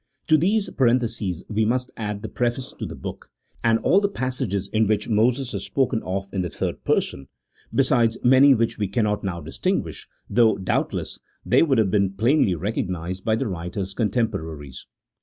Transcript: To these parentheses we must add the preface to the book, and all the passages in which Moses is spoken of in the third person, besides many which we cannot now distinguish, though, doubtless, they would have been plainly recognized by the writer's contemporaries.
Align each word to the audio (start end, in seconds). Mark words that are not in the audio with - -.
To 0.29 0.35
these 0.35 0.67
parentheses 0.71 1.43
we 1.47 1.63
must 1.63 1.91
add 1.95 2.23
the 2.23 2.27
preface 2.27 2.73
to 2.79 2.87
the 2.87 2.95
book, 2.95 3.29
and 3.63 3.77
all 3.77 4.01
the 4.01 4.09
passages 4.09 4.67
in 4.69 4.87
which 4.87 5.07
Moses 5.07 5.53
is 5.53 5.63
spoken 5.65 6.01
of 6.01 6.27
in 6.33 6.41
the 6.41 6.49
third 6.49 6.83
person, 6.83 7.27
besides 7.71 8.17
many 8.23 8.55
which 8.55 8.79
we 8.79 8.87
cannot 8.87 9.23
now 9.23 9.41
distinguish, 9.41 10.07
though, 10.27 10.57
doubtless, 10.57 11.19
they 11.45 11.61
would 11.61 11.77
have 11.77 11.91
been 11.91 12.13
plainly 12.13 12.55
recognized 12.55 13.23
by 13.23 13.35
the 13.35 13.45
writer's 13.47 13.93
contemporaries. 13.93 14.87